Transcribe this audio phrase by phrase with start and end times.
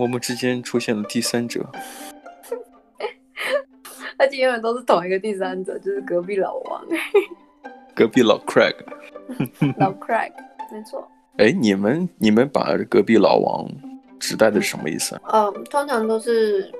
[0.00, 1.60] 我们之间出现了第三者，
[4.16, 6.82] 而且永远都是同一个第三者，就是隔壁老王，
[7.94, 8.74] 隔壁老 Craig，
[9.76, 10.32] 老 Craig，
[10.72, 11.06] 没错。
[11.36, 13.68] 哎，你们你们把隔壁老王
[14.18, 15.20] 指代的是什么意思啊？
[15.34, 16.72] 嗯、呃，通常都是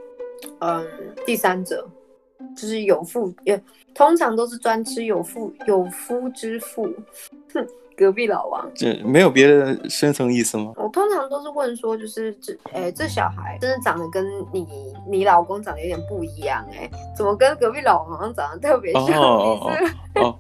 [0.61, 0.87] 嗯
[1.27, 1.87] 第三者，
[2.57, 3.62] 就是有妇也
[3.95, 6.91] 通常都是专吃有妇有夫之妇。
[7.55, 10.72] 哼， 隔壁老王，这没有别的深层意思吗？
[10.77, 14.67] 我通常都是问说，就是这哎这小孩真的长得跟你
[15.07, 19.21] 你老公长得有点不一样哎，怎么跟隔壁老王长得特别像？
[19.21, 19.72] 哦哦
[20.22, 20.39] 哦。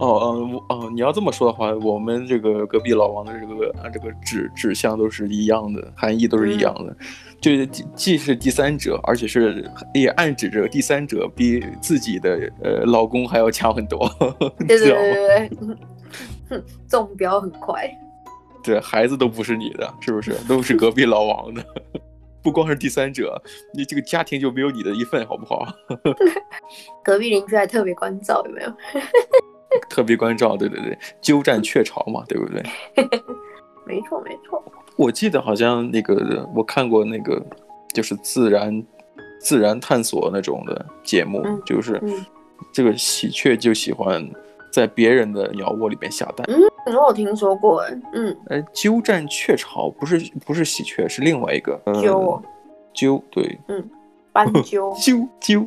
[0.00, 6.96] 哦，哦，哦，你要这么说的话，我们这个隔壁老王的这个啊，这个指指向都是一样的，含义都是一样的，嗯、
[7.40, 14.08] 就是既是第三者，而且是也暗指着第三者比自己的呃老公还要强很多，
[14.60, 15.50] 对对对对，
[16.48, 17.88] 哼， 中标很快，
[18.62, 20.32] 对，孩子都不是你的，是不是？
[20.48, 21.64] 都是隔壁老王的，
[22.42, 23.40] 不光是第三者，
[23.74, 25.66] 你这个家庭就没有你的一份，好不好？
[27.04, 28.72] 隔壁邻居还特别关照，有没有？
[29.90, 32.62] 特别关照，对对对，鸠占鹊巢嘛，对不对？
[33.86, 34.62] 没错没错。
[34.96, 37.40] 我记得好像那个我看过那个，
[37.94, 38.84] 就是自然
[39.40, 42.02] 自然探索那种的节目，嗯、就是
[42.72, 44.26] 这个喜鹊就喜欢
[44.78, 46.46] 在别人的鸟窝里边下蛋。
[46.48, 48.36] 嗯，我有听说过，嗯。
[48.48, 52.42] 哎，鸠占鹊巢不是不是喜鹊，是另外一个鸠
[52.94, 53.84] 鸠，对，嗯。
[54.30, 55.66] 斑鸠 鸠鸠，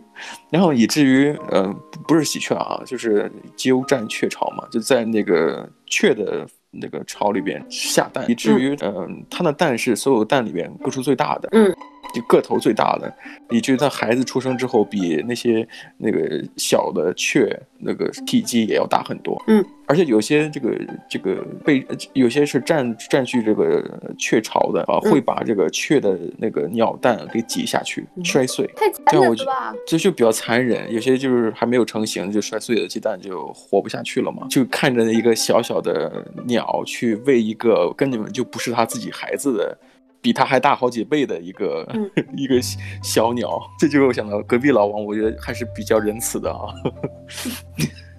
[0.50, 1.76] 然后以至于，嗯、呃，
[2.08, 11.76] 不是喜鹊啊，就是鸠占鹊巢嘛，就在那个鹊的那个巢里边下蛋，以至于，嗯、呃，它的蛋是所有蛋里边个数最大的，嗯。
[12.14, 13.14] 就个头最大的，
[13.50, 19.42] 以至于他孩子出生之后，比那些那个小的雀那个体积也要大很多。
[19.48, 20.78] 嗯，而且有些这个
[21.10, 23.84] 这个被有些是占占据这个
[24.18, 28.70] 雀巢的啊，会把这个雀的那个鸟蛋给挤下去，嗯、摔碎。
[28.76, 29.74] 太残忍了吧？
[29.88, 30.92] 这就比较残忍。
[30.94, 34.46] 有些就是还没有成型就摔碎了鸡蛋就活不下去了嘛。
[34.50, 39.78] 就看着一个小小的鸟去喂一个根本就不是他自己孩子的。
[40.22, 42.62] 比他还大好几倍的一个、嗯、 一个
[43.02, 46.74] 小鸟，这就我想到隔壁老王，我觉得还是比较仁慈的啊。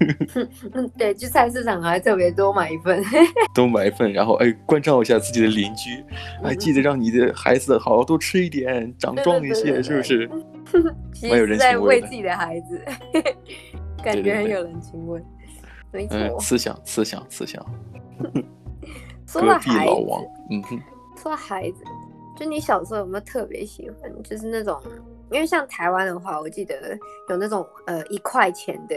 [0.73, 3.01] 嗯，对，去菜市场还特别多买一份，
[3.55, 6.03] 多买一份，然后哎，关照一下自己的邻居，
[6.43, 10.29] 哎，记得让你的孩子好好多吃一点，长壮一些，是不是？
[11.23, 11.59] 蛮有人情味的。
[11.59, 12.83] 在为自己的孩子，
[14.03, 15.23] 感觉很有人情味。
[15.93, 17.65] 没错，慈祥，慈祥，慈祥。
[19.33, 20.21] 隔壁老王，
[20.51, 20.81] 嗯哼。
[21.23, 21.85] 说孩子，
[22.37, 24.23] 就你小时候有没有特别喜欢？
[24.25, 24.81] 就是那种，
[25.31, 28.97] 因为像台湾的话，我记得有那种呃一块钱的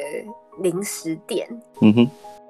[0.60, 1.48] 零食店，
[1.82, 2.10] 嗯哼，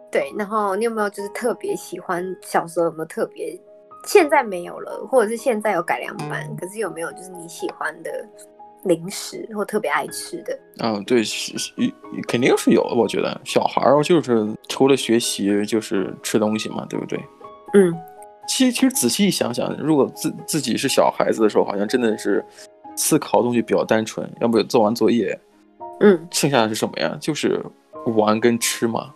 [0.09, 0.31] 对。
[0.37, 2.23] 然后你有没有就是特别喜欢？
[2.41, 3.59] 小时候有没有特别？
[4.05, 8.25] 现在没有了，或者是现在有改良版，可是有没有就是你喜欢的
[8.83, 10.59] 零食或特别爱吃的？
[10.79, 11.73] 嗯，对，是是
[12.27, 12.95] 肯定是有的。
[12.95, 17.19] 我觉得小孩儿就是除了学习就是吃东西嘛，对不对？
[17.73, 17.93] 嗯。
[18.47, 22.44] 其实，其实仔细一想想，如果自自己是小孩子的时候，好像真的是
[22.95, 24.29] 思考的东西比较单纯。
[24.41, 25.39] 要不做完作业，
[26.00, 27.17] 嗯，剩下的是什么呀？
[27.19, 27.63] 就是
[28.16, 29.11] 玩跟吃嘛，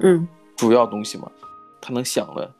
[0.00, 0.26] 嗯，
[0.56, 1.30] 主要东西嘛，
[1.80, 2.50] 他能想的。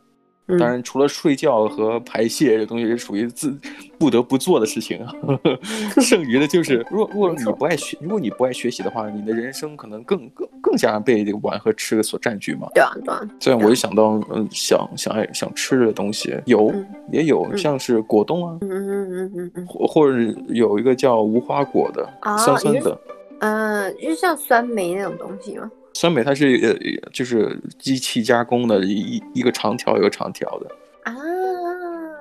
[0.58, 3.56] 当然，除了睡觉和排泄这东西是属于自
[3.98, 5.12] 不得不做的事情啊，
[6.00, 12.68] 剩余的就是， 如果如果你不爱学，如果你不爱学习的话，你的人生可能更更更加被这个玩和吃所占据嘛。
[12.74, 13.20] 对啊，对啊。
[13.38, 16.72] 这样我就想到，嗯，想想爱想吃的东西有
[17.12, 20.16] 也有，像是果冻啊，嗯嗯嗯嗯嗯，或或者
[20.48, 23.00] 有一个叫无花果的，酸酸的，
[23.40, 25.70] 嗯，就像酸梅那种东西吗？
[25.92, 30.70] 酸梅它是呃，就是机器加工的一一个长条一个长条的
[31.04, 31.14] 啊，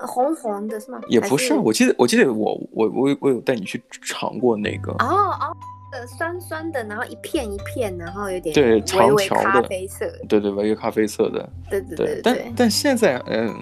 [0.07, 0.99] 红红的是吗？
[1.07, 5.05] 也不是，是我记得我记得我我我我有带你去尝过那个哦
[5.39, 5.55] 哦，
[5.91, 13.53] 呃酸酸的，然后一片一片，然后有点对长条的咖啡色，对对，微微咖啡色的，对对对，对，对，但但现在嗯，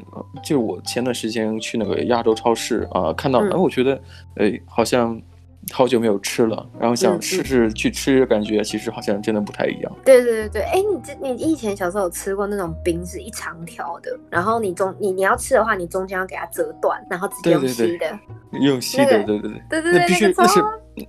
[0.43, 3.99] 就我前段时间去那个亚洲超市啊，看到哎，我觉得
[4.35, 5.21] 哎好像。
[5.71, 9.91] 好久没有吃了，然后想试试去吃，感觉其实好像真的不太一样。
[10.05, 18.19] 对对对对，哎，你这你以前小时候有吃过那种冰是一长条的，然后你中你你要吃的话，你中间要给它折断，然后直接用吸的，
[18.61, 19.61] 用吸的，对对对。
[19.69, 20.59] 对对对，那必须那是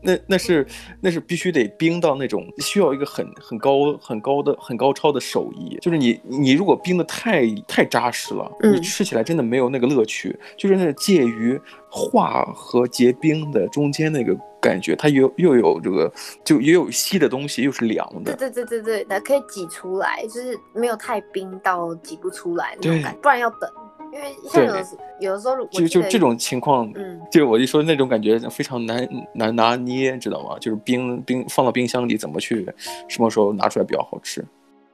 [0.02, 0.66] 那那是
[1.00, 14.36] 那是必须得冰到那种需要一个很很高很高的很高超的手艺，就是你你如果冰的太太扎实了，你吃起来真的没有那个乐趣，就是那介于化和结冰的中间那个。
[14.60, 16.12] 感觉它又又有这个，
[16.44, 18.34] 就也有稀的东西，又是凉的。
[18.34, 23.70] 对对对对对，它可以挤出来，就是没有太冰到挤不出来那种感觉，不然要等。
[24.12, 24.86] 因为像有的
[25.20, 30.56] 有的时候，就就这种情况，嗯，就是我一说那种感觉非常难难拿捏，知道吗？
[30.60, 32.66] 就是冰冰放到冰箱里，怎么去
[33.08, 34.44] 什么时候拿出来比较好吃？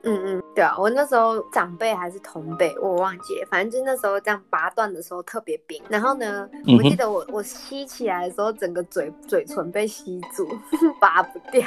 [0.04, 5.82] 嗯嗯，对啊，我那时候长辈还是同辈，我忘记了，反正就那时候这样拔断的时候特别冰。
[5.88, 10.48] 然后呢，我记得我我吸起来的时候，整个嘴嘴唇被吸住，
[11.00, 11.66] 拔不掉，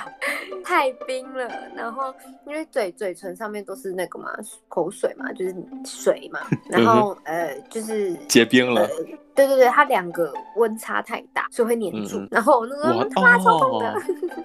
[0.63, 1.49] 太冰了。
[1.75, 2.13] 然后
[2.45, 4.29] 因为嘴嘴唇上面都是那个嘛
[4.67, 5.55] 口水嘛，就是
[5.85, 6.39] 水嘛，
[6.69, 8.81] 然后呃就是结冰了。
[8.83, 8.89] 呃
[9.37, 12.17] 对对对，它两个温差太大，所以会粘住。
[12.17, 13.95] 嗯、然后我那个他妈超痛的。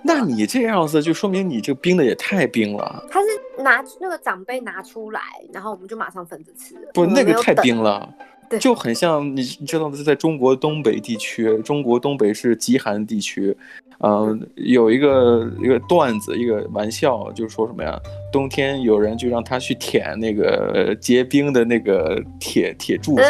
[0.05, 3.03] 那你这样子就说明你这个冰的也太冰了。
[3.11, 3.29] 它是
[3.62, 5.20] 拿那个长辈拿出来，
[5.53, 6.75] 然后我们就马上分着吃。
[6.93, 8.12] 不，那个太冰了，
[8.61, 9.97] 就很像你你知道吗？
[10.05, 13.56] 在中国东北地区，中国东北是极寒地区，
[14.00, 17.99] 嗯、呃，有一个一个段子，一个玩笑，就是说什么呀？
[18.32, 23.23] 冬天有人就让他去舔那个结冰的那个铁铁柱子。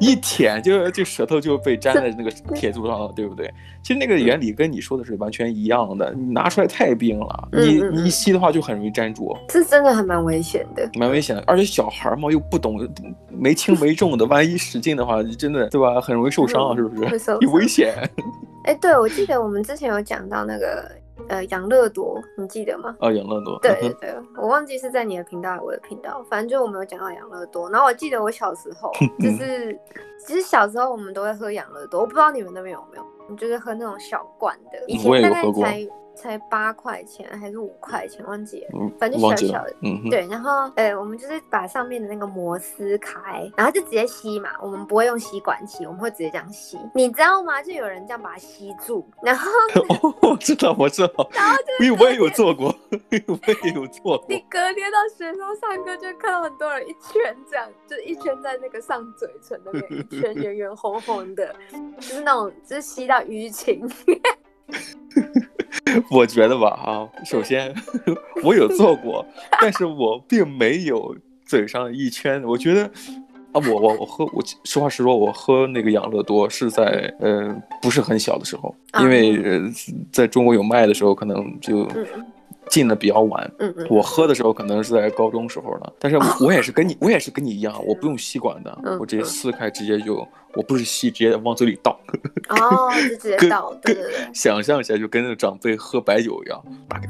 [0.00, 3.52] 一舔就就舌头就被粘在那个铁柱上了，对不对？
[3.82, 6.12] 其实那个原理跟你说的是完全一样的。
[6.14, 11.42] 你拿出来太冰了，你你一吸的话就很容易粘住，这真的还蛮危险的，蛮危险的。
[11.46, 12.78] 而且小孩嘛又不懂，
[13.30, 16.00] 没轻没重的，万一使劲的话，真的对吧？
[16.00, 17.30] 很容易受伤，是不是？
[17.40, 17.94] 有 危险。
[18.64, 20.88] 哎，对，我记得我们之前有讲到那个。
[21.30, 22.94] 呃，养乐多，你记得吗？
[22.98, 23.58] 啊，养乐多。
[23.60, 27.70] 对对对，我忘记是在你的频道还是我的频道，反正就我们有讲到养乐多。
[27.70, 28.90] 然后我记得我小时候，
[29.20, 29.78] 就是
[30.18, 35.88] 其实小时候我们都会喝养乐多，我不知道你们那边有没有，你就是喝那种小罐的，以前大概才。
[36.14, 38.66] 才八块钱还是五块钱，忘记
[38.98, 40.26] 反正小小的，嗯，对。
[40.28, 44.50] 然后，呃，我们就是把上面的那个膜撕开，然后就直接吸嘛。
[44.60, 46.78] 我们不会用吸管吸，我们会直接这样吸。
[46.94, 47.62] 你知道吗？
[47.62, 49.50] 就有人这样把它吸住，然后，
[50.02, 51.30] 哦，我知道，我知道。
[51.32, 54.26] 然后就，因为我也有做过，我也有做过。
[54.28, 61.54] 你隔天到学校上课，就看到很多人一圈这样，就一圈在那个上嘴唇的那一圈圆圆红红的，
[61.98, 63.88] 就是那种，就是吸到淤青。
[66.10, 67.74] 我觉得吧，啊，首先
[68.44, 69.24] 我有做过，
[69.60, 72.42] 但是我并没有嘴上一圈。
[72.44, 72.84] 我觉得
[73.52, 79.60] 啊，我我我喝，我实话实说，我喝那个养乐多是在呃不是很小的时候，因为呃
[80.12, 81.88] 在中国有卖的时候，可能就。
[82.68, 90.24] 进的比较晚，嗯嗯，我喝的时候可能是在高中时候了，但是我也是跟你，我也是跟你一样，我不用吸管的，我直接撕开，直接就，
[90.54, 91.98] 我不是吸，直接往嘴里倒，
[92.48, 97.08] 哦，就直接倒，对对对，想象一下，就跟那个长辈喝白酒一样，打开，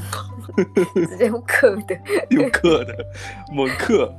[1.07, 1.99] 直接用嗑的，
[2.31, 3.07] 用嗑的，
[3.53, 4.13] 猛嗑。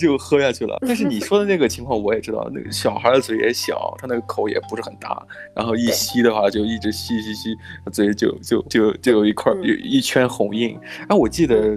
[0.00, 0.78] 就喝下去了。
[0.86, 5.20] 但是你说的那个情况我也知道，那个小孩的嘴也小，他那个口也不是很大，
[5.52, 7.56] 然后一吸的话就一直吸吸吸，
[7.92, 10.78] 嘴就就就就有一块有一圈红印。
[11.08, 11.76] 哎，我记得。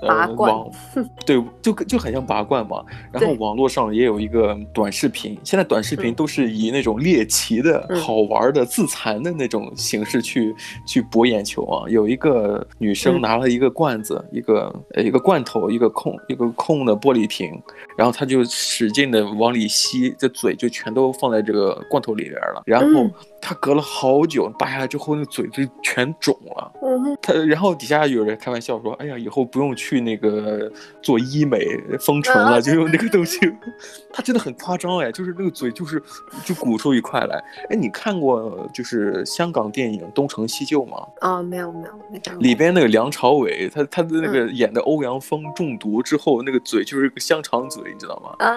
[0.00, 0.52] 拔罐，
[0.94, 2.84] 呃、对，就就很像拔罐嘛。
[3.12, 10.54] 然后网络上也有一个短视频，现在短视频都是以那种猎奇的、嗯、好玩的、自残的那种形式去
[10.86, 11.88] 去博眼球啊。
[11.88, 17.50] 有一个女生拿了一个罐子，嗯、一个呃一个罐头，一个空一个空的玻璃瓶，
[17.96, 23.10] 然后她就使劲的往里吸，这嘴就全都放在这个罐头里边了，然后。
[23.40, 26.72] 嗯他隔了好久，拔下来之后，那嘴就全肿了。
[26.82, 30.70] 嗯，他然后底下有人开玩笑说：“哎呀，以后不用去那个
[31.02, 31.66] 做医美
[31.98, 33.38] 封唇了，就用那个东西。
[34.12, 36.00] ”他真的很夸张哎，就是那个嘴就是
[36.44, 37.42] 就鼓出一块来。
[37.70, 40.98] 哎，你看过就是香港电影《东成西就》吗？
[41.22, 42.38] 哦，没有没有没有。
[42.40, 48.34] 里边那个梁朝伟，他他的那个演的欧阳锋中毒之后，那个嘴就是一个香肠嘴，你知道吗？
[48.46, 48.54] 啊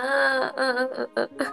[0.57, 1.47] 嗯嗯嗯嗯嗯。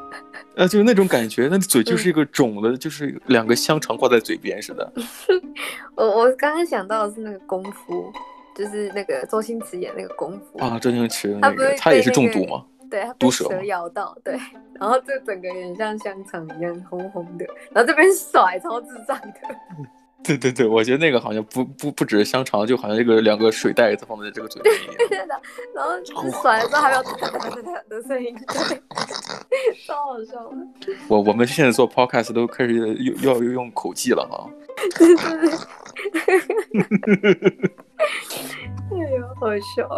[0.57, 3.20] 啊，就是那种感觉，那嘴就是一个肿的，就是。
[3.27, 4.93] 两个香肠挂在嘴边似的。
[5.95, 8.13] 我我刚刚想到的是那个功夫，
[8.55, 12.65] 就是那个周星驰演那个功夫啊，周星驰那个他，他也是中毒吗？
[12.91, 14.37] 对，他被蛇咬到，对，
[14.75, 19.37] 然后这整个人像香肠一样红红的，然后这边甩超智障的。
[20.23, 24.69] 对对对，我觉得那个好像不不不只是香肠，就好像这个两个水袋子放在这个嘴里。
[25.09, 25.41] 对的，
[25.75, 25.93] 然后
[26.43, 28.37] 甩的时候还有哒哒哒哒的声音，
[29.87, 30.57] 超好笑的。
[31.09, 34.47] 我我们现在做 podcast 都开始用要用口技了哈。
[34.99, 35.31] 对对
[37.17, 37.71] 对。
[38.93, 39.47] 哎呦，好
[39.77, 39.89] 笑。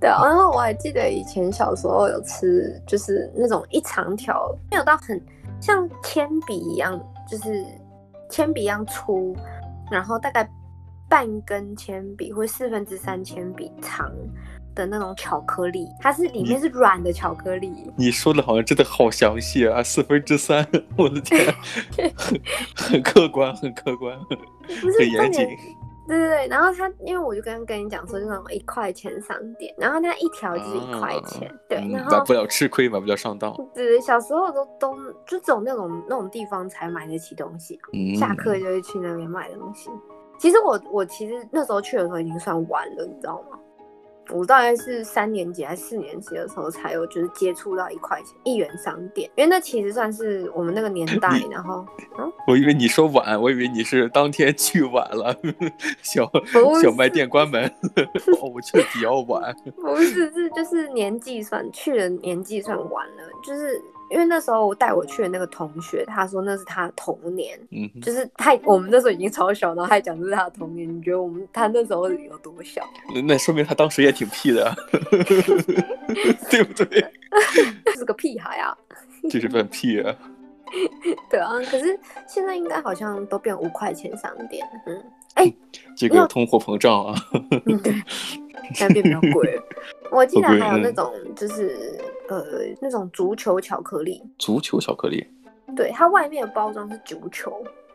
[0.00, 5.22] 对，然后我还记得以前小时候有吃，就是那种一长条，没有到很
[5.60, 7.64] 像铅笔一样，就是。
[8.28, 9.36] 铅笔一样粗，
[9.90, 10.48] 然后大概
[11.08, 14.10] 半根铅笔或四分之三铅笔长
[14.74, 17.72] 的那种巧克力，它是里面是软的巧克力。
[17.96, 19.82] 你说的好像真的好详细啊！
[19.82, 20.66] 四分之三，
[20.96, 21.54] 我的天，
[22.74, 24.18] 很客观，很客观，
[24.98, 25.46] 很严谨。
[26.06, 33.54] 对对对，然后他因为我就刚刚跟你讲说，就那种一块钱商店，然后那一条就是一块钱，啊、对，然后买不了吃亏，买不了上当。
[33.74, 34.96] 对对，小时候都都
[35.26, 39.90] 就只有那种那种地方才买得起东西，嗯、下课就会去那边买东西。
[40.38, 43.58] 其实我我其实那时候去的时候已经算晚了，你知道吗？
[44.30, 51.40] 我大概是三年级还是四年级的时候才有，就是接触到一块钱一元商店，因为那其实算是我们那个年代。
[51.50, 51.86] 然后，
[52.18, 55.34] 嗯，我以为你说晚，我以为你是当天去晚了，
[56.02, 56.30] 小
[56.82, 57.64] 小卖店关门，
[58.40, 59.54] 哦，我去的比较晚。
[59.76, 63.82] 不是，是就是年纪算去的年纪算晚了，就是。
[64.10, 70.88] 因为那时候我带我去的那个同学，他说那是他的童年，嗯，就是他我们那时候已经超小，然后还讲这是他的童年。
[70.88, 72.82] 你觉得我们他那时候有多小？
[73.26, 74.74] 那说明他当时也挺屁的，
[76.50, 77.04] 对不对？
[77.96, 78.76] 是个屁孩啊！
[79.30, 80.14] 这是份屁啊！
[81.30, 85.02] 对啊，可是现在应该好像都变五块钱商店，嗯，
[85.34, 85.56] 哎、欸，
[85.96, 87.14] 这个通货膨胀啊，
[87.66, 87.92] 嗯、对，
[88.74, 89.58] 现在变比较贵。
[90.12, 91.98] 我记得还有那种就是。
[92.28, 92.44] 呃，
[92.80, 95.26] 那种足球巧克力，足球巧克力，
[95.76, 97.52] 对，它外面的包装是足球，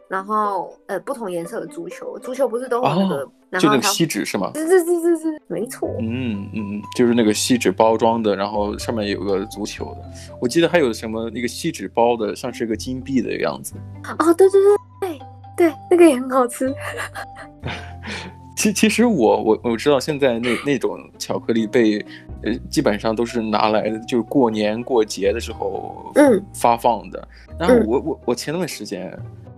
[0.07, 4.51] 然后呃，不同颜色的足球，足球不是都有那个，哦、就那个锡纸是吗？
[4.55, 5.89] 是是是是是，没错。
[5.99, 10.01] 嗯嗯，就是那个锡纸包装的，然后上面有个足球的。
[10.39, 13.73] 我记得还有什么那个锡纸包的，像是一个金币的样子。
[14.19, 15.19] 哦，对对对对
[15.57, 16.73] 对，那个也很好吃。
[18.55, 22.05] 其其实我我我知道现在那那种巧克力被
[22.43, 27.27] 呃基本上都是拿来就是过年过节的时候嗯发放的。
[27.49, 29.11] 嗯、然后我我我前段时间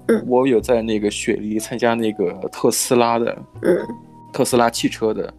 [0.08, 3.78] 嗯我有在那个雪梨参加那个特斯拉的嗯
[4.34, 5.34] 特斯拉汽车的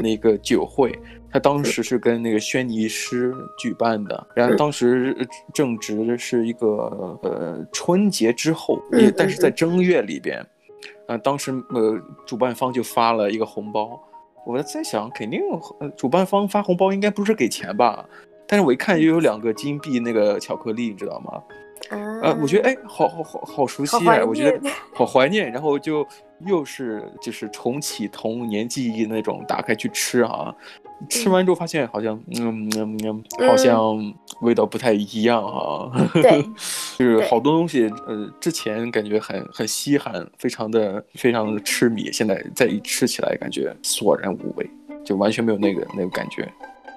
[0.00, 0.98] 那个酒会，
[1.30, 5.14] 他当时是跟那个轩尼诗举办的，然后当时
[5.52, 10.44] 正值是一个呃春节之后，也但是在正月里边。
[11.08, 14.00] 呃，当时呃，主办方就发了一个红包，
[14.44, 15.40] 我在想，肯定
[15.78, 18.04] 呃，主办方发红包应该不是给钱吧？
[18.46, 21.42] 但是我一看又有两个金币那个巧克力，你知道吗？
[21.90, 26.06] 啊、呃，我觉得哎，好好好好熟悉哎，我觉得好怀念，然后就
[26.46, 30.54] 又是就是重启童年记忆那种，打开去吃啊。
[31.08, 33.96] 吃完之后发现好像，嗯嗯嗯，好像
[34.42, 36.08] 味道不太一样哈、啊。
[36.14, 36.44] 嗯、对，
[37.02, 44.68] 就是好多东西，呃，之前感觉很很稀罕，非常的非常的痴迷，现在再一吃起来，感觉索然无味，
[45.04, 46.48] 就完全没有那个那个感觉。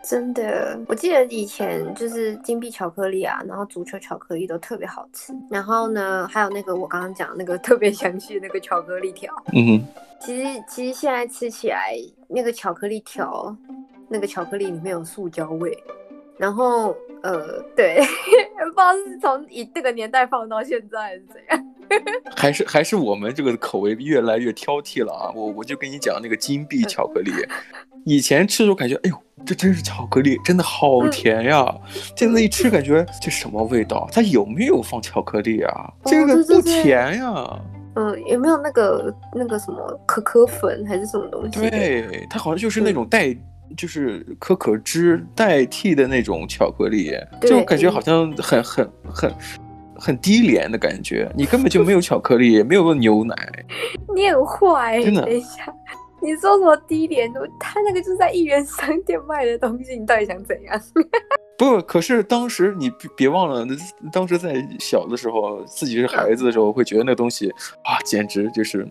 [0.04, 5.34] 真的，我记得以前就是金币巧克力啊，然后足球巧克力都特别好吃。
[5.50, 9.34] 然后呢，还有那个我刚刚讲那个 特别详细那个巧克力条。
[9.54, 9.88] 嗯哼。
[10.20, 11.96] 其实其实现在吃起来
[12.28, 13.56] 那个巧克力条。
[14.08, 15.76] 那个巧克力里面有塑胶味，
[16.38, 21.66] 然后呃，对，不知道是从以这个年代放到现在还是怎样，
[22.36, 25.32] 还是还是我们这个口味越来越挑剔了啊！
[25.34, 27.32] 我我就跟你讲那个金币巧克力，
[28.06, 31.66] 以前吃的时候感觉，哎呦，这真是巧克力，真的好甜呀！
[31.74, 34.08] 嗯、现在一吃感觉这什么味道？
[34.12, 35.94] 它有没有放巧克力啊？
[36.04, 37.60] 哦、这个不甜呀。
[37.96, 41.62] 嗯，有没有那个那个什么可可粉还是什么东西？
[41.62, 43.30] 对，它好像就是那种带。
[43.30, 43.42] 嗯
[43.76, 49.34] 就是可可脂代替的那种巧克力，就感觉好像很很很
[49.96, 51.32] 很低廉的感觉。
[51.36, 53.36] 你根本就没有巧克力，也没有牛奶。
[54.16, 55.24] 你很坏，真的。
[55.24, 55.74] 等一下，
[56.22, 57.32] 你说什么低廉？
[57.60, 60.82] 他那个就是在一元商店卖的东西，你到底想怎样？
[61.58, 63.66] 不，可是当时你别忘了，
[64.12, 67.50] 当时在小的时候，自己是孩子的时候，会觉得那东西
[67.84, 68.88] 啊，简直就是。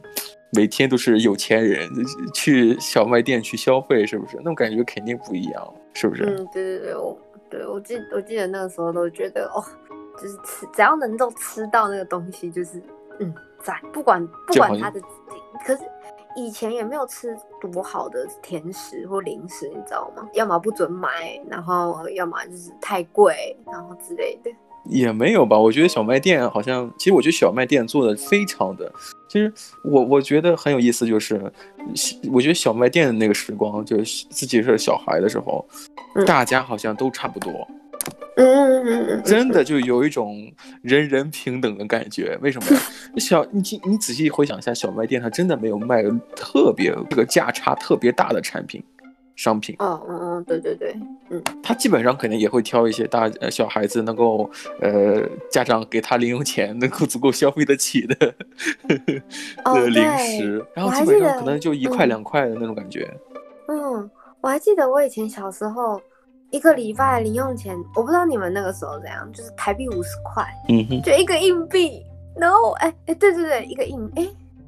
[0.56, 1.90] 每天都是有钱人
[2.32, 4.36] 去小卖店去消费，是不是？
[4.36, 6.22] 那种感觉肯定不一样，是不是？
[6.22, 7.18] 嗯，对对对，我
[7.50, 9.58] 对我记我记得那个时候都觉得哦，
[10.16, 12.80] 就是吃只要能够吃到那个东西，就是
[13.18, 15.00] 嗯赞，不管不管它的，
[15.66, 15.82] 可是
[16.36, 17.36] 以前也没有吃
[17.72, 20.28] 多好的甜食或零食，你知道吗？
[20.32, 24.50] 要么不准买，然后要么就是太贵，然后之类的。
[24.86, 28.92] 也没有吧，我觉得小卖店好像，其实我觉得小卖店做的非常的，
[29.28, 29.50] 其实
[29.82, 31.50] 我我觉得很有意思，就是，
[32.30, 35.66] 我觉得小卖店的那个时光，就是自己是小孩的时候，
[36.16, 37.50] 嗯、大家好像都差不多，
[38.36, 42.38] 嗯嗯嗯嗯，真的就有一种人人平等的感觉。
[42.42, 42.66] 为什么？
[43.20, 46.02] 小你你仔细回想一下，小卖店它真的没有卖
[46.34, 48.82] 特别这个价差特别大的产品。
[49.36, 50.94] 商品哦，嗯嗯，对对对，
[51.28, 54.48] 嗯，他基本上肯定也会挑一些大呃小孩子能够
[54.80, 58.14] 呃家长给他零用钱能够足够消费得起的
[59.74, 63.12] 的零食，然后基本上可能就一块两块的那种感觉。
[63.66, 64.08] 嗯，
[64.40, 66.00] 我还记得我以前小时候
[66.54, 72.00] 一个礼拜零用钱，我不知道你们那个时候怎样，就是台币五十块，嗯哼，就一个硬币，
[72.36, 74.24] 然后哎哎对对对，一个硬哎。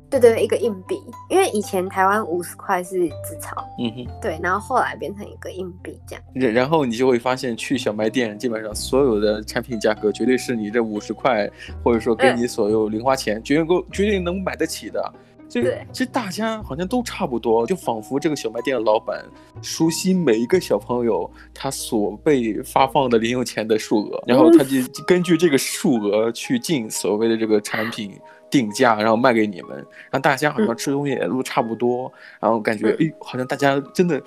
[0.08, 6.24] 对对对，一个硬币，因为以前台湾五十块是纸钞，嗯哼，对，然后后来变成一个硬币这样。
[6.32, 11.50] 然然后你就会发现，去小卖店基本上所有的产品价格绝对是你这五十块，
[11.82, 15.12] 或者说给你所有零花钱，嗯、绝对够，绝对能买得起的。
[15.48, 19.24] 这个其实大家好像都差不多，就仿佛这个小卖店的老板
[19.62, 24.76] 熟悉每一个小朋友他所被发放的零用钱的数额，然后他就
[25.06, 28.12] 根据这个数额去进所谓的这个产品。
[28.48, 32.12] 定价，然后卖给你们，让大家好像吃东西也都差不多，嗯、
[32.42, 34.22] 然后感觉哎，好像大家真的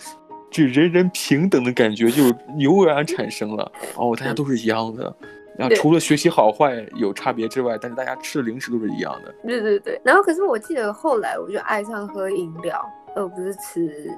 [0.51, 2.23] 就人人平等的感觉就
[2.57, 3.71] 油然产生了。
[3.95, 5.15] 哦，大家都是一样的，
[5.59, 9.35] 然后除了学习好坏有差别之外，但是大家吃的零食都是一样的。
[9.43, 10.01] 对对对。
[10.03, 12.83] 然后可是我记得后来我就爱上喝饮料，
[13.15, 14.09] 而不是吃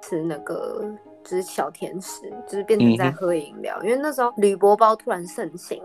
[0.00, 0.84] 吃那个
[1.22, 3.78] 就是小甜食，就是变成在喝饮料。
[3.82, 5.78] 嗯、因为那时候铝箔包突然盛行，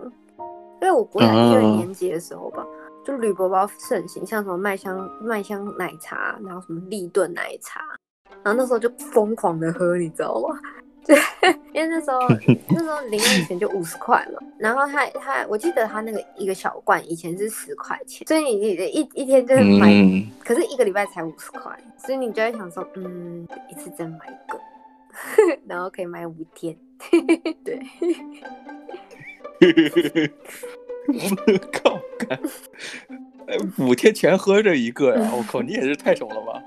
[0.82, 2.66] 因为我国小一二年级的时候吧。
[2.66, 7.82] 嗯就铝箔包盛行，像什么麦香麦香奶茶，然后什么立顿奶茶，
[8.42, 10.58] 然后那时候就疯狂的喝，你知道吗？
[11.08, 11.18] 对，
[11.74, 12.20] 因为那时候
[12.70, 24.60] 那时候零用钱就五十块嘛，然后他他我记得他那个一个小罐以前是十块钱，所以你你一一天就是买，嗯、可是一个礼拜才五十块，所以你就会想说，嗯，一次真买一个，
[25.68, 26.78] 然后可以买五天，
[27.64, 27.82] 对。
[31.06, 32.00] 我靠！
[33.78, 35.32] 五天全喝这一个呀！
[35.36, 36.64] 我靠，你也是太熟了吧！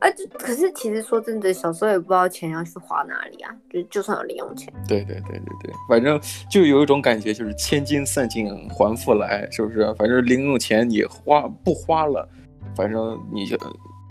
[0.00, 4.72] 啊，就可是其实说真的，小时候也不知道钱要去花哪里啊，就就算有零用钱。
[4.88, 9.94] 对对对对对，反正就有一种感觉，就是千金散尽还复来，是不是？
[9.94, 12.28] 反正零用钱你花不花了，
[12.74, 13.56] 反正你就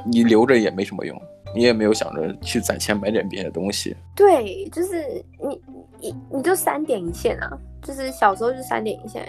[0.05, 1.21] 你留着也没什么用。
[1.55, 5.03] 你也没有想着去攒钱买点别的东西，对，就是
[5.39, 5.59] 你
[5.99, 9.27] 你你就三点一线啊，就是小时候就三点一线，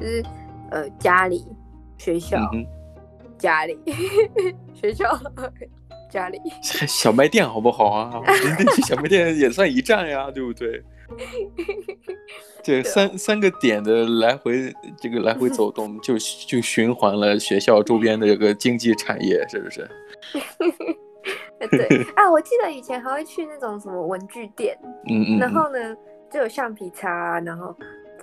[0.00, 0.24] 就是
[0.70, 1.46] 呃家里
[1.98, 2.64] 学校、嗯、
[3.38, 3.78] 家里
[4.74, 5.18] 学校
[6.10, 8.22] 家里小卖店好不好啊？
[8.74, 10.82] 去小卖店也算一站呀，对不对？
[12.62, 16.14] 这，三三个点的来回这个来回走动，就
[16.46, 19.88] 就循环了学校周边的这个经济产业，是不是？
[21.70, 24.76] 对啊，我记得以前还会去那种什么文具店，
[25.10, 25.96] 嗯嗯，然后呢
[26.30, 27.74] 就有橡皮擦，然后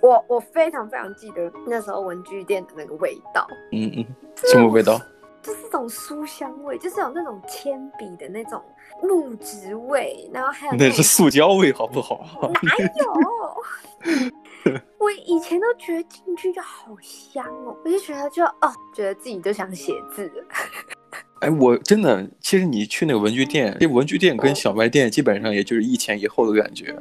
[0.02, 4.06] 我我非常非常记得那时候文具店的那个味道，嗯嗯，
[4.48, 5.00] 什么味道？
[5.40, 8.62] 就是这种书香味，就是有那种铅笔的那种
[9.02, 12.20] 木质味，然后还有那，那是塑胶味，好不好？
[12.62, 14.74] 哪有？
[14.98, 20.30] 我以前都觉得进去就好香哦，我就觉得就哦，觉得自己就想写字。
[21.40, 26.96] 哎，我真的，其实你去那个文具店，这文具店跟小卖店基本上也就是一前一后的感觉。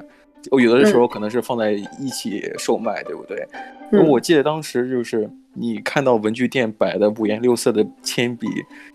[0.49, 3.47] 我有的时候可能是放在一起售卖，嗯、对不对？
[3.91, 8.47] 嗯、我记得当时就是你看到文具店摆的五颜六色的铅笔，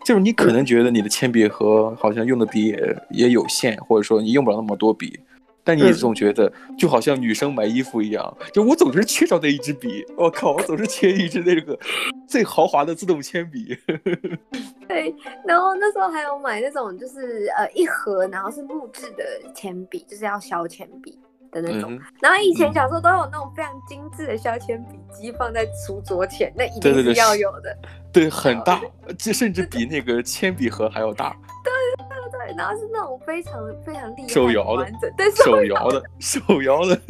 [0.05, 5.21] 就是你可能觉得你的铅笔盒好像用的笔也也有限，或者说你用不了那么多笔。
[5.69, 10.07] 但你总觉得就好像女生买衣服一样，就我总是缺少那一支笔。
[10.17, 11.77] 我靠，我总是缺一支那个
[12.29, 13.77] 最豪华的自动铅笔。
[14.87, 15.13] 对，
[15.45, 19.25] 然后那时候还有买那种就是呃一盒，然后是木质的
[19.57, 21.19] 铅笔，就是要削铅笔
[21.61, 21.95] 的那种。
[21.95, 27.77] 嗯、然后以前小时候都有那种非常精致的削铅笔机放在书桌前，那一定是要有的。
[28.12, 28.81] 对，对，对，对，很大，
[29.19, 31.37] 这甚至比那个铅笔盒还要大。
[31.64, 37.01] 对对对，然后是那种非常非常厉害、手摇的，对，手摇的，手摇的。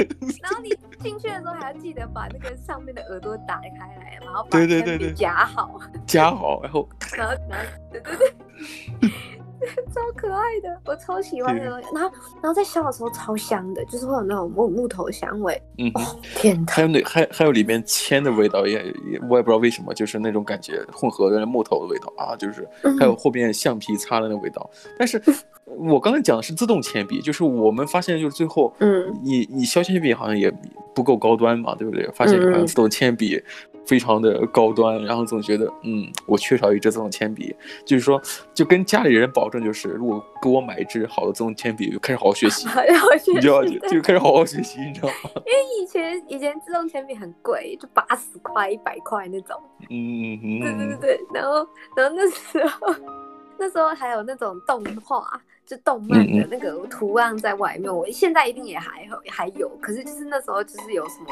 [0.43, 0.71] 然后你
[1.03, 9.11] 进去的时候还要记得把那个上面的耳朵打开来，然后把铅笔夹好，夹好，然后，然后，然后，对对对。
[9.95, 11.89] 超可爱的，我超喜欢的东西。
[11.95, 12.11] 然后，
[12.43, 15.61] 然后在削的时候超香的，就是会有那种木木头香味。
[15.79, 15.91] 嗯，
[16.37, 16.73] 天哪！
[16.73, 24.69] 还有那还还有里面铅的味道，也也我也不知道为什么，就是那种感觉混合的木头的味道啊，就是还有后边橡皮擦的那味道。
[24.99, 25.21] 但是
[25.65, 30.53] 我刚才讲的是自动铅笔，就是我们发现就是最后，嗯，你你削铅笔好像也
[30.95, 32.09] 不够高端嘛，对不对？
[32.15, 33.43] 发现好像自动铅笔。
[33.87, 38.21] 非常的高端，然后总觉得，嗯，我缺少一支自动铅笔，就是说，
[38.53, 45.31] 就跟家里人保证，就是如果给我买一支好的自动铅笔，就开始好好学习， 好好学习，你知道就，就开始好好学习，你知道吗？
[45.37, 49.57] 因为以前以前自动铅笔很贵，就八十块、一百块那种，
[49.91, 52.95] 嗯嗯，对对对对，然后然后那时候
[53.59, 55.41] 那时候还有那种动画。
[55.67, 61.27] 就动漫的那个图案在外面，我现在一定也还还有，可是就是那时候就是有什么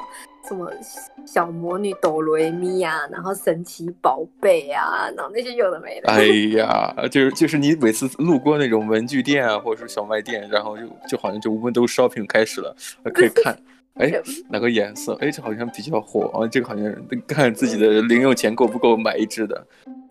[0.49, 0.71] 什么
[1.25, 6.09] 小魔女哆瑞咪啊，然后神奇宝贝啊，然后那些有的没的。
[6.11, 6.25] 哎
[6.59, 12.75] 呀，就是就是你每次路过那种文具店啊，或者是小卖店，然后就就好像就 window shopping 开始了，
[13.15, 13.57] 可以看
[13.95, 14.13] 哎，
[14.51, 15.15] 哪个颜色？
[15.21, 16.93] 哎，这好像比较火啊，这个好像
[17.29, 19.65] 看自己的零用钱够不够买一支的，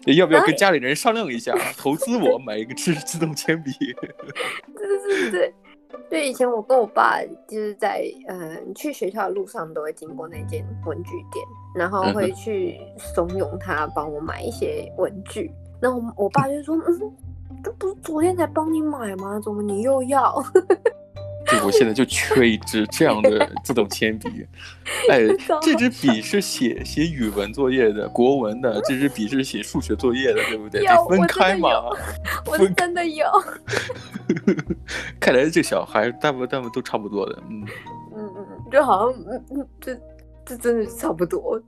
[0.05, 3.71] 要不要跟家里人商量一下，投资我买一个自自动铅笔？
[4.75, 5.53] 对 对对。
[6.09, 15.51] 对，以前我跟我爸就是在嗯去学校的路上都会经过那间文具店，然后会去怂恿他帮我买一些文具。
[15.81, 17.13] 那我我爸就说：“嗯，
[17.63, 19.39] 这不是昨天才帮你买吗？
[19.43, 20.43] 怎么你又要？”
[21.57, 24.45] 对，我现在就缺一支这样的 自动铅笔。
[25.09, 25.21] 哎，
[25.61, 30.85] 这支笔是写写语文作业的，国文的；这支笔是写数学作业的，对不对？
[30.85, 31.69] 得分开嘛。
[32.45, 33.25] 我真， 我真的有。
[35.19, 37.65] 看来这小孩大部分大部分都差不多的，嗯
[38.15, 39.95] 嗯嗯，就好像嗯嗯，这
[40.45, 41.61] 这真的是差不多。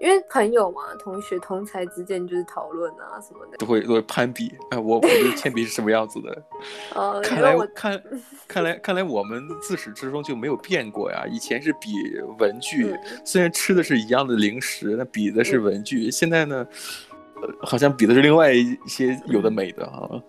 [0.00, 4.52] 因为朋友嘛，同学同才之间就是讨论啊什么的，都会都会攀比。
[4.70, 6.42] 哎，我我的 铅笔是什么样子的？
[6.94, 8.02] 哦，看来我看
[8.48, 11.24] 看来看来我们自始至终就没有变过呀。
[11.28, 11.92] 以前是比
[12.38, 16.08] 文具，嗯、虽然吃的是一样的零食，那比的是文具。
[16.08, 16.66] 嗯、现在呢，
[17.60, 20.22] 好像比的是另外一些有的没的哈。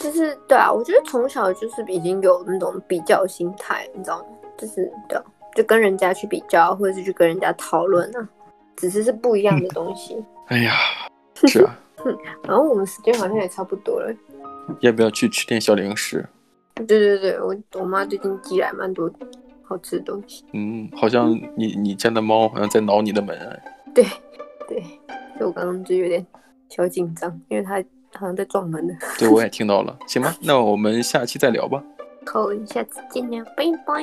[0.00, 4.24] 就是对啊，我觉得从小就是已经有那种比较心态，你知道吗？
[4.58, 8.28] 就是对啊，就跟人家去比较，或者是去跟人家讨论啊。
[8.80, 10.16] 只是是不一样的东西。
[10.46, 10.72] 哎呀，
[11.46, 11.78] 是啊。
[12.44, 14.10] 然后我们时间好像也差不多了。
[14.80, 16.26] 要不要去吃点小零食？
[16.74, 19.10] 对对对，我我妈最近寄来蛮多
[19.62, 20.44] 好吃的东西。
[20.52, 23.38] 嗯，好像你你家的猫好像在挠你的门。
[23.94, 24.02] 对
[24.66, 24.82] 对，
[25.38, 26.26] 就我刚刚就有点
[26.70, 27.74] 小紧张，因为它
[28.18, 28.94] 好像在撞门呢。
[29.18, 29.94] 对，我 也听到了。
[30.06, 31.82] 行吧，那我们下期再聊吧。
[32.26, 34.02] 好，下次见了，拜拜。